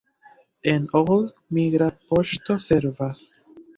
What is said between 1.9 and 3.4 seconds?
poŝto servas.